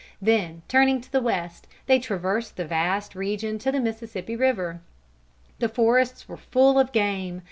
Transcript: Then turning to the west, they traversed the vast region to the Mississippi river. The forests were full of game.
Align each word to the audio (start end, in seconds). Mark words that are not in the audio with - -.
Then 0.19 0.63
turning 0.67 0.99
to 1.01 1.11
the 1.11 1.21
west, 1.21 1.67
they 1.85 1.99
traversed 1.99 2.57
the 2.57 2.65
vast 2.65 3.13
region 3.13 3.59
to 3.59 3.71
the 3.71 3.79
Mississippi 3.79 4.35
river. 4.35 4.81
The 5.59 5.69
forests 5.69 6.27
were 6.27 6.37
full 6.37 6.79
of 6.79 6.91
game. 6.91 7.39